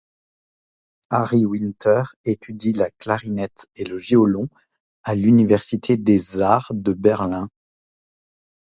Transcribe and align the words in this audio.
Harry 1.11 1.45
Winter 1.45 2.01
étudie 2.25 2.73
la 2.73 2.89
clarinette 2.89 3.67
et 3.75 3.83
le 3.83 3.97
violon 3.97 4.49
à 5.03 5.13
l'université 5.13 5.95
des 5.95 6.39
arts 6.41 6.71
de 6.73 6.93
Berlin. 6.93 7.49